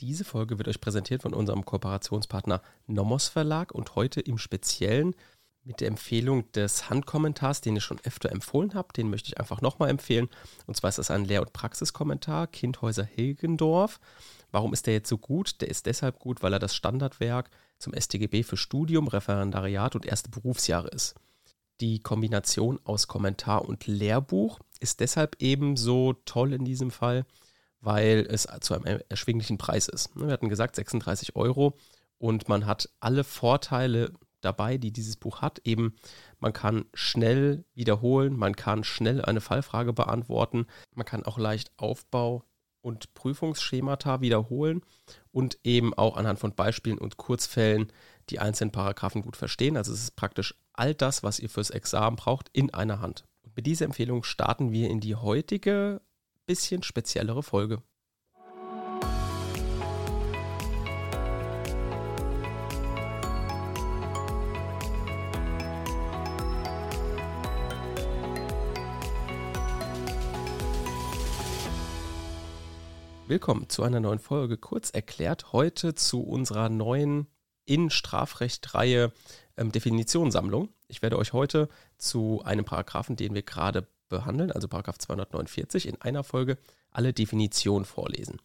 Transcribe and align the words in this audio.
Diese 0.00 0.24
Folge 0.24 0.56
wird 0.56 0.66
euch 0.66 0.80
präsentiert 0.80 1.20
von 1.20 1.34
unserem 1.34 1.66
Kooperationspartner 1.66 2.62
Nomos 2.86 3.28
Verlag 3.28 3.72
und 3.72 3.96
heute 3.96 4.22
im 4.22 4.38
Speziellen 4.38 5.14
mit 5.62 5.80
der 5.80 5.88
Empfehlung 5.88 6.50
des 6.52 6.88
Handkommentars, 6.88 7.60
den 7.60 7.76
ich 7.76 7.84
schon 7.84 8.00
öfter 8.04 8.32
empfohlen 8.32 8.72
habe. 8.72 8.94
Den 8.94 9.10
möchte 9.10 9.28
ich 9.28 9.38
einfach 9.38 9.60
nochmal 9.60 9.90
empfehlen. 9.90 10.30
Und 10.66 10.74
zwar 10.74 10.88
ist 10.88 10.96
das 10.96 11.10
ein 11.10 11.26
Lehr- 11.26 11.42
und 11.42 11.52
Praxiskommentar, 11.52 12.46
Kindhäuser 12.46 13.04
Hilgendorf. 13.04 14.00
Warum 14.50 14.72
ist 14.72 14.86
der 14.86 14.94
jetzt 14.94 15.10
so 15.10 15.18
gut? 15.18 15.60
Der 15.60 15.68
ist 15.68 15.84
deshalb 15.84 16.18
gut, 16.18 16.42
weil 16.42 16.54
er 16.54 16.58
das 16.58 16.74
Standardwerk 16.74 17.50
zum 17.78 17.92
StGB 17.92 18.42
für 18.42 18.56
Studium, 18.56 19.06
Referendariat 19.06 19.94
und 19.94 20.06
erste 20.06 20.30
Berufsjahre 20.30 20.88
ist. 20.88 21.14
Die 21.82 21.98
Kombination 21.98 22.80
aus 22.84 23.06
Kommentar 23.06 23.68
und 23.68 23.86
Lehrbuch 23.86 24.60
ist 24.80 25.00
deshalb 25.00 25.36
eben 25.40 25.76
so 25.76 26.14
toll 26.24 26.54
in 26.54 26.64
diesem 26.64 26.90
Fall, 26.90 27.26
weil 27.80 28.26
es 28.28 28.46
zu 28.60 28.74
einem 28.74 29.00
erschwinglichen 29.08 29.58
Preis 29.58 29.88
ist. 29.88 30.10
Wir 30.14 30.32
hatten 30.32 30.48
gesagt 30.48 30.76
36 30.76 31.36
Euro 31.36 31.76
und 32.18 32.48
man 32.48 32.66
hat 32.66 32.88
alle 33.00 33.24
Vorteile 33.24 34.12
dabei, 34.40 34.78
die 34.78 34.92
dieses 34.92 35.16
Buch 35.16 35.40
hat. 35.42 35.60
Eben, 35.64 35.96
man 36.38 36.52
kann 36.52 36.86
schnell 36.94 37.64
wiederholen, 37.74 38.36
man 38.36 38.56
kann 38.56 38.84
schnell 38.84 39.22
eine 39.24 39.40
Fallfrage 39.40 39.92
beantworten, 39.92 40.66
man 40.94 41.06
kann 41.06 41.24
auch 41.24 41.38
leicht 41.38 41.72
Aufbau 41.76 42.44
und 42.82 43.12
Prüfungsschemata 43.14 44.20
wiederholen 44.20 44.82
und 45.32 45.58
eben 45.64 45.92
auch 45.94 46.16
anhand 46.16 46.38
von 46.38 46.54
Beispielen 46.54 46.98
und 46.98 47.16
Kurzfällen 47.16 47.92
die 48.30 48.38
einzelnen 48.38 48.72
Paragraphen 48.72 49.22
gut 49.22 49.36
verstehen. 49.36 49.76
Also 49.76 49.92
es 49.92 50.02
ist 50.02 50.16
praktisch 50.16 50.54
all 50.72 50.94
das, 50.94 51.22
was 51.22 51.40
ihr 51.40 51.50
fürs 51.50 51.70
Examen 51.70 52.16
braucht, 52.16 52.48
in 52.52 52.72
einer 52.72 53.00
Hand. 53.00 53.24
Und 53.42 53.56
mit 53.56 53.66
dieser 53.66 53.84
Empfehlung 53.84 54.22
starten 54.22 54.72
wir 54.72 54.88
in 54.88 55.00
die 55.00 55.16
heutige 55.16 56.00
bisschen 56.50 56.82
speziellere 56.82 57.44
Folge. 57.44 57.80
Willkommen 73.28 73.68
zu 73.68 73.84
einer 73.84 74.00
neuen 74.00 74.18
Folge. 74.18 74.56
Kurz 74.56 74.90
erklärt, 74.90 75.52
heute 75.52 75.94
zu 75.94 76.20
unserer 76.20 76.68
neuen 76.68 77.28
in 77.64 77.90
Strafrecht-Reihe 77.90 79.12
ähm, 79.56 79.70
Definitionssammlung. 79.70 80.70
Ich 80.88 81.00
werde 81.00 81.16
euch 81.16 81.32
heute 81.32 81.68
zu 81.96 82.42
einem 82.44 82.64
Paragraphen, 82.64 83.14
den 83.14 83.36
wir 83.36 83.42
gerade 83.42 83.86
behandeln, 84.10 84.52
also 84.52 84.68
Paragraph 84.68 84.98
249, 84.98 85.88
in 85.88 86.00
einer 86.02 86.22
Folge 86.22 86.58
alle 86.90 87.14
Definitionen 87.14 87.86
vorlesen. 87.86 88.38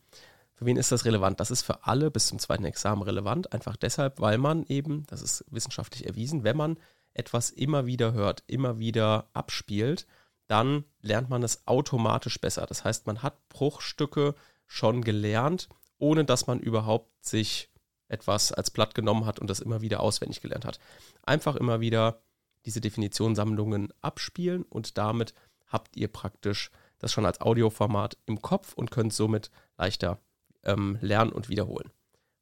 Für 0.53 0.66
wen 0.66 0.77
ist 0.77 0.94
das 0.94 1.03
relevant? 1.03 1.41
Das 1.41 1.52
ist 1.52 1.63
für 1.63 1.85
alle 1.85 2.09
bis 2.09 2.27
zum 2.27 2.39
zweiten 2.39 2.63
Examen 2.63 3.02
relevant, 3.02 3.52
einfach 3.52 3.75
deshalb, 3.75 4.22
weil 4.22 4.38
man 4.38 4.66
eben, 4.67 5.05
das 5.07 5.22
ist 5.22 5.44
wissenschaftlich 5.49 6.07
erwiesen, 6.07 6.45
wenn 6.45 6.55
man 6.55 6.77
etwas 7.13 7.49
immer 7.49 7.85
wieder 7.85 8.13
hört, 8.13 8.44
immer 8.47 8.80
wieder 8.80 9.27
abspielt, 9.33 10.07
dann 10.47 10.85
lernt 11.02 11.30
man 11.30 11.44
es 11.44 11.67
automatisch 11.67 12.39
besser. 12.39 12.66
Das 12.67 12.85
heißt, 12.85 13.07
man 13.07 13.22
hat 13.22 13.50
Bruchstücke 13.50 14.35
schon 14.67 15.02
gelernt, 15.03 15.67
ohne 15.97 16.23
dass 16.23 16.47
man 16.47 16.59
überhaupt 16.59 17.25
sich 17.25 17.69
etwas 18.07 18.52
als 18.52 18.72
Blatt 18.72 18.95
genommen 18.95 19.25
hat 19.25 19.39
und 19.39 19.50
das 19.50 19.59
immer 19.59 19.81
wieder 19.81 20.00
auswendig 20.00 20.41
gelernt 20.41 20.66
hat. 20.66 20.79
Einfach 21.23 21.55
immer 21.55 21.79
wieder 21.79 22.22
diese 22.66 22.81
Definitionssammlungen 22.81 23.94
abspielen 24.02 24.63
und 24.63 24.97
damit 24.97 25.33
habt 25.67 25.95
ihr 25.97 26.08
praktisch 26.08 26.71
das 26.99 27.11
schon 27.11 27.25
als 27.25 27.41
Audioformat 27.41 28.17
im 28.25 28.41
Kopf 28.41 28.73
und 28.73 28.91
könnt 28.91 29.13
somit 29.13 29.52
leichter 29.77 30.19
ähm, 30.63 30.97
lernen 31.02 31.31
und 31.31 31.49
wiederholen. 31.49 31.91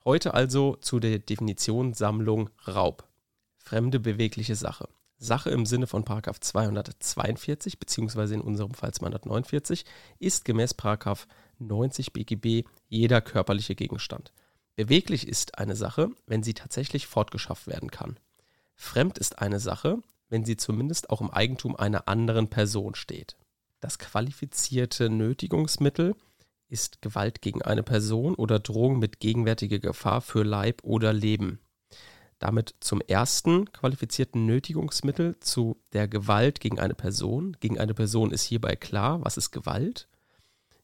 Heute 0.05 0.33
also 0.33 0.75
zu 0.75 0.99
der 0.99 1.19
Definitionssammlung 1.19 2.49
Raub. 2.67 3.07
Fremde 3.57 3.99
bewegliche 3.99 4.55
Sache. 4.55 4.89
Sache 5.17 5.49
im 5.49 5.65
Sinne 5.65 5.87
von 5.87 6.05
242 6.05 7.79
beziehungsweise 7.79 8.33
in 8.33 8.41
unserem 8.41 8.73
Fall 8.73 8.93
249 8.93 9.85
ist 10.19 10.43
gemäß 10.43 10.73
90 11.59 12.11
BGB 12.11 12.67
jeder 12.89 13.21
körperliche 13.21 13.75
Gegenstand. 13.75 14.33
Beweglich 14.75 15.27
ist 15.27 15.57
eine 15.57 15.75
Sache, 15.75 16.09
wenn 16.25 16.43
sie 16.43 16.53
tatsächlich 16.53 17.07
fortgeschafft 17.07 17.67
werden 17.67 17.91
kann. 17.91 18.17
Fremd 18.75 19.17
ist 19.17 19.39
eine 19.39 19.59
Sache, 19.59 19.99
wenn 20.29 20.45
sie 20.45 20.57
zumindest 20.57 21.09
auch 21.09 21.21
im 21.21 21.29
Eigentum 21.29 21.75
einer 21.75 22.07
anderen 22.07 22.49
Person 22.49 22.95
steht. 22.95 23.37
Das 23.79 23.99
qualifizierte 23.99 25.09
Nötigungsmittel 25.09 26.15
ist 26.69 27.01
Gewalt 27.01 27.41
gegen 27.41 27.61
eine 27.61 27.83
Person 27.83 28.35
oder 28.35 28.59
Drohung 28.59 28.99
mit 28.99 29.19
gegenwärtiger 29.19 29.79
Gefahr 29.79 30.21
für 30.21 30.43
Leib 30.43 30.83
oder 30.83 31.13
Leben. 31.13 31.59
Damit 32.39 32.75
zum 32.79 32.99
ersten 33.01 33.71
qualifizierten 33.71 34.45
Nötigungsmittel 34.45 35.39
zu 35.39 35.77
der 35.93 36.07
Gewalt 36.07 36.59
gegen 36.59 36.79
eine 36.79 36.95
Person. 36.95 37.55
Gegen 37.59 37.79
eine 37.79 37.93
Person 37.93 38.31
ist 38.31 38.43
hierbei 38.43 38.75
klar, 38.75 39.23
was 39.23 39.37
ist 39.37 39.51
Gewalt? 39.51 40.07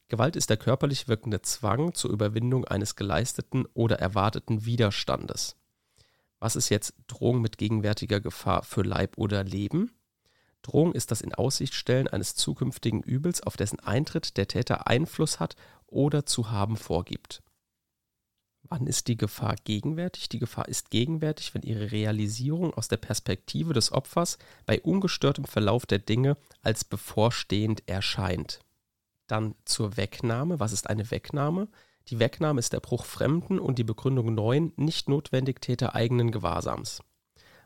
Gewalt 0.09 0.35
ist 0.35 0.49
der 0.49 0.57
körperlich 0.57 1.07
wirkende 1.07 1.41
Zwang 1.41 1.93
zur 1.93 2.11
Überwindung 2.11 2.65
eines 2.65 2.95
geleisteten 2.95 3.65
oder 3.73 3.99
erwarteten 3.99 4.65
Widerstandes. 4.65 5.55
Was 6.39 6.55
ist 6.55 6.69
jetzt 6.69 6.93
Drohung 7.07 7.41
mit 7.41 7.57
gegenwärtiger 7.57 8.21
Gefahr 8.21 8.63
für 8.63 8.81
Leib 8.81 9.17
oder 9.17 9.43
Leben? 9.43 9.91
Drohung 10.61 10.93
ist 10.93 11.11
das 11.11 11.21
In-Aussicht-Stellen 11.21 12.07
eines 12.07 12.35
zukünftigen 12.35 13.01
Übels, 13.01 13.41
auf 13.41 13.57
dessen 13.57 13.79
Eintritt 13.79 14.37
der 14.37 14.47
Täter 14.47 14.87
Einfluss 14.87 15.39
hat 15.39 15.55
oder 15.87 16.25
zu 16.25 16.51
haben 16.51 16.77
vorgibt. 16.77 17.41
Wann 18.63 18.85
ist 18.85 19.07
die 19.07 19.17
Gefahr 19.17 19.55
gegenwärtig? 19.63 20.29
Die 20.29 20.39
Gefahr 20.39 20.67
ist 20.67 20.91
gegenwärtig, 20.91 21.53
wenn 21.53 21.63
ihre 21.63 21.91
Realisierung 21.91 22.73
aus 22.73 22.87
der 22.87 22.97
Perspektive 22.97 23.73
des 23.73 23.91
Opfers 23.91 24.37
bei 24.65 24.81
ungestörtem 24.81 25.45
Verlauf 25.45 25.85
der 25.85 25.99
Dinge 25.99 26.37
als 26.61 26.83
bevorstehend 26.83 27.87
erscheint. 27.87 28.59
Dann 29.27 29.55
zur 29.65 29.97
Wegnahme. 29.97 30.59
Was 30.59 30.71
ist 30.71 30.89
eine 30.89 31.09
Wegnahme? 31.09 31.67
Die 32.09 32.19
Wegnahme 32.19 32.59
ist 32.59 32.73
der 32.73 32.79
Bruch 32.79 33.05
Fremden 33.05 33.59
und 33.59 33.77
die 33.77 33.83
Begründung 33.83 34.33
9 34.33 34.73
nicht 34.77 35.09
notwendig 35.09 35.61
Täter 35.61 35.93
eigenen 35.93 36.31
Gewahrsams. 36.31 37.03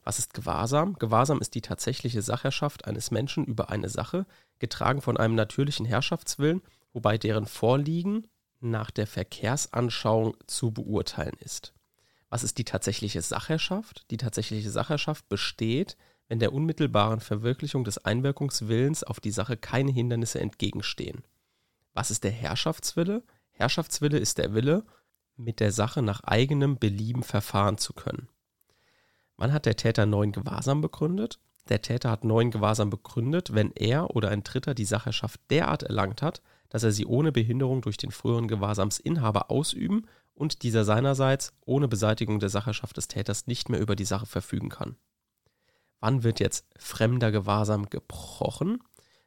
Was 0.04 0.20
ist 0.20 0.34
Gewahrsam? 0.34 0.96
Gewahrsam 0.96 1.40
ist 1.40 1.56
die 1.56 1.62
tatsächliche 1.62 2.22
Sachherrschaft 2.22 2.86
eines 2.86 3.10
Menschen 3.10 3.46
über 3.46 3.70
eine 3.70 3.88
Sache, 3.88 4.26
getragen 4.60 5.02
von 5.02 5.16
einem 5.16 5.36
natürlichen 5.36 5.86
Herrschaftswillen, 5.86 6.62
wobei 6.92 7.18
deren 7.18 7.46
Vorliegen 7.46 8.28
nach 8.60 8.92
der 8.92 9.08
Verkehrsanschauung 9.08 10.36
zu 10.48 10.72
beurteilen 10.72 11.38
ist. 11.40 11.74
Was 12.30 12.44
ist 12.44 12.58
die 12.58 12.66
tatsächliche 12.66 13.22
Sachherrschaft? 13.22 14.06
Die 14.12 14.18
tatsächliche 14.18 14.72
Sachherrschaft 14.72 15.30
besteht, 15.30 15.96
wenn 16.28 16.40
der 16.40 16.52
unmittelbaren 16.52 17.22
Verwirklichung 17.22 17.86
des 17.86 17.98
Einwirkungswillens 18.00 19.04
auf 19.06 19.22
die 19.22 19.32
Sache 19.32 19.56
keine 19.56 19.92
Hindernisse 19.92 20.42
entgegenstehen. 20.42 21.24
Was 21.94 22.12
ist 22.12 22.26
der 22.26 22.32
Herrschaftswille? 22.32 23.24
Herrschaftswille 23.54 24.18
ist 24.18 24.38
der 24.38 24.54
Wille, 24.54 24.84
mit 25.36 25.60
der 25.60 25.72
Sache 25.72 26.02
nach 26.02 26.22
eigenem 26.24 26.78
Belieben 26.78 27.24
verfahren 27.24 27.78
zu 27.78 27.94
können. 27.94 28.28
Wann 29.38 29.54
hat 29.54 29.66
der 29.66 29.78
Täter 29.78 30.06
neuen 30.06 30.32
Gewahrsam 30.32 30.82
begründet? 30.82 31.40
Der 31.70 31.82
Täter 31.82 32.12
hat 32.12 32.24
neuen 32.24 32.52
Gewahrsam 32.52 32.90
begründet, 32.90 33.54
wenn 33.54 33.72
er 33.72 34.16
oder 34.16 34.30
ein 34.30 34.44
Dritter 34.44 34.74
die 34.74 34.86
Sacherschaft 34.86 35.40
derart 35.50 35.84
erlangt 35.84 36.22
hat, 36.22 36.42
dass 36.70 36.84
er 36.84 36.92
sie 36.92 37.06
ohne 37.06 37.32
Behinderung 37.32 37.82
durch 37.82 37.98
den 37.98 38.12
früheren 38.12 38.48
Gewahrsamsinhaber 38.48 39.50
ausüben 39.50 40.08
und 40.34 40.64
dieser 40.64 40.84
seinerseits 40.84 41.54
ohne 41.66 41.88
Beseitigung 41.88 42.40
der 42.40 42.50
Sacherschaft 42.50 42.98
des 42.98 43.08
Täters 43.08 43.48
nicht 43.48 43.70
mehr 43.70 43.80
über 43.80 43.96
die 43.96 44.06
Sache 44.06 44.26
verfügen 44.26 44.70
kann. 44.70 44.98
Wann 46.00 46.24
wird 46.24 46.40
jetzt 46.40 46.66
fremder 46.78 47.32
Gewahrsam 47.32 47.90
gebrochen? 47.90 48.84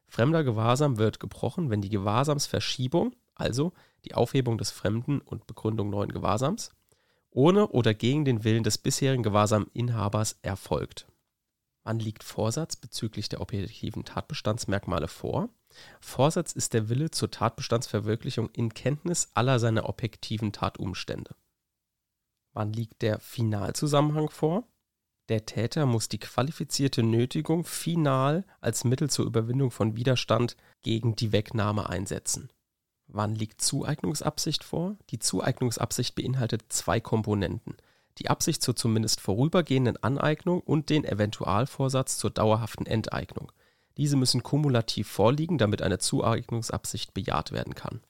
Fremder 0.08 0.44
Gewahrsam 0.44 0.98
wird 0.98 1.20
gebrochen, 1.20 1.70
wenn 1.70 1.80
die 1.80 1.88
Gewahrsamsverschiebung, 1.88 3.14
also 3.36 3.72
die 4.04 4.14
Aufhebung 4.14 4.58
des 4.58 4.70
Fremden 4.70 5.20
und 5.20 5.46
Begründung 5.46 5.90
neuen 5.90 6.12
Gewahrsams, 6.12 6.70
ohne 7.30 7.68
oder 7.68 7.94
gegen 7.94 8.24
den 8.24 8.44
Willen 8.44 8.64
des 8.64 8.78
bisherigen 8.78 9.22
Gewahrsaminhabers 9.22 10.38
erfolgt. 10.42 11.06
Wann 11.84 12.00
liegt 12.00 12.24
Vorsatz 12.24 12.74
bezüglich 12.74 13.28
der 13.28 13.40
objektiven 13.40 14.04
Tatbestandsmerkmale 14.04 15.06
vor? 15.06 15.50
Vorsatz 16.00 16.52
ist 16.52 16.74
der 16.74 16.88
Wille 16.88 17.10
zur 17.12 17.30
Tatbestandsverwirklichung 17.30 18.50
in 18.50 18.74
Kenntnis 18.74 19.30
aller 19.34 19.60
seiner 19.60 19.88
objektiven 19.88 20.52
Tatumstände. 20.52 21.36
Wann 22.54 22.72
liegt 22.72 23.02
der 23.02 23.20
Finalzusammenhang 23.20 24.30
vor? 24.30 24.66
Der 25.28 25.44
Täter 25.44 25.86
muss 25.86 26.08
die 26.08 26.18
qualifizierte 26.18 27.02
Nötigung 27.02 27.64
final 27.64 28.44
als 28.60 28.84
Mittel 28.84 29.10
zur 29.10 29.26
Überwindung 29.26 29.70
von 29.70 29.94
Widerstand 29.94 30.56
gegen 30.82 31.16
die 31.16 31.32
Wegnahme 31.32 31.88
einsetzen. 31.88 32.48
Wann 33.08 33.34
liegt 33.34 33.62
Zueignungsabsicht 33.62 34.64
vor? 34.64 34.96
Die 35.10 35.18
Zueignungsabsicht 35.18 36.14
beinhaltet 36.14 36.64
zwei 36.68 37.00
Komponenten. 37.00 37.76
Die 38.18 38.28
Absicht 38.28 38.62
zur 38.62 38.74
zumindest 38.74 39.20
vorübergehenden 39.20 40.02
Aneignung 40.02 40.60
und 40.60 40.90
den 40.90 41.04
Eventualvorsatz 41.04 42.18
zur 42.18 42.30
dauerhaften 42.30 42.86
Enteignung. 42.86 43.52
Diese 43.96 44.16
müssen 44.16 44.42
kumulativ 44.42 45.08
vorliegen, 45.08 45.58
damit 45.58 45.82
eine 45.82 45.98
Zueignungsabsicht 45.98 47.14
bejaht 47.14 47.52
werden 47.52 47.74
kann. 47.74 48.00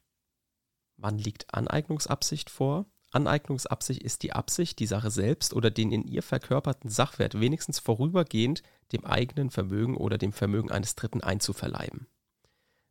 Wann 0.97 1.19
liegt 1.19 1.53
Aneignungsabsicht 1.55 2.51
vor? 2.51 2.87
Aneignungsabsicht 3.13 4.03
ist 4.03 4.23
die 4.23 4.33
Absicht, 4.33 4.79
die 4.79 4.87
Sache 4.87 5.11
selbst 5.11 5.55
oder 5.55 5.71
den 5.71 5.93
in 5.93 6.07
ihr 6.07 6.23
verkörperten 6.23 6.91
Sachwert 6.91 7.39
wenigstens 7.41 7.79
vorübergehend 7.79 8.63
dem 8.93 9.05
eigenen 9.05 9.51
Vermögen 9.51 9.97
oder 9.97 10.19
dem 10.19 10.33
Vermögen 10.33 10.71
eines 10.71 10.97
Dritten 10.97 11.21
einzuverleiben. 11.21 12.07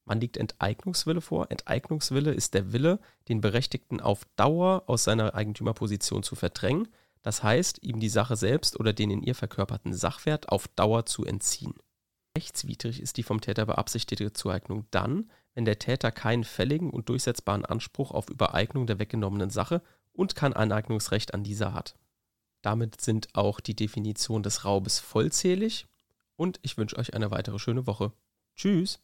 Wann 0.06 0.22
liegt 0.22 0.38
Enteignungswille 0.38 1.22
vor? 1.22 1.50
Enteignungswille 1.50 2.32
ist 2.32 2.54
der 2.54 2.72
Wille, 2.72 3.00
den 3.28 3.42
Berechtigten 3.42 4.00
auf 4.00 4.26
Dauer 4.36 4.84
aus 4.88 5.04
seiner 5.04 5.34
Eigentümerposition 5.34 6.24
zu 6.24 6.36
verdrängen, 6.36 6.88
das 7.24 7.42
heißt, 7.42 7.82
ihm 7.82 8.00
die 8.00 8.10
Sache 8.10 8.36
selbst 8.36 8.80
oder 8.80 8.94
den 8.94 9.10
in 9.10 9.24
ihr 9.24 9.34
verkörperten 9.34 9.96
Sachwert 9.96 10.50
auf 10.50 10.68
Dauer 10.68 11.08
zu 11.08 11.26
entziehen. 11.26 11.74
Rechtswidrig 12.38 13.02
ist 13.02 13.18
die 13.18 13.24
vom 13.24 13.42
Täter 13.42 13.66
beabsichtigte 13.66 14.32
Zueignung 14.32 14.86
dann, 14.92 15.32
wenn 15.56 15.66
der 15.66 15.80
Täter 15.80 16.12
keinen 16.12 16.44
fälligen 16.44 16.92
und 16.92 17.10
durchsetzbaren 17.10 17.66
Anspruch 17.66 18.12
auf 18.12 18.30
Übereignung 18.30 18.86
der 18.86 19.00
weggenommenen 19.00 19.50
Sache 19.50 19.82
und 20.14 20.36
kein 20.36 20.54
Aneignungsrecht 20.54 21.34
an 21.34 21.44
dieser 21.44 21.74
hat. 21.74 21.96
Damit 22.62 23.02
sind 23.02 23.30
auch 23.34 23.60
die 23.60 23.76
Definitionen 23.76 24.44
des 24.44 24.66
Raubes 24.66 25.00
vollzählig 25.00 25.88
und 26.36 26.60
ich 26.62 26.78
wünsche 26.78 26.98
euch 26.98 27.14
eine 27.14 27.32
weitere 27.32 27.58
schöne 27.58 27.88
Woche. 27.88 28.12
Tschüss! 28.56 29.00